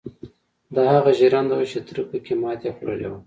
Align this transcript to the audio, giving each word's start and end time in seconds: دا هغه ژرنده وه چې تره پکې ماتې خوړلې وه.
دا 0.75 0.83
هغه 0.95 1.11
ژرنده 1.19 1.53
وه 1.57 1.65
چې 1.71 1.79
تره 1.87 2.01
پکې 2.09 2.33
ماتې 2.41 2.69
خوړلې 2.75 3.07
وه. 3.09 3.19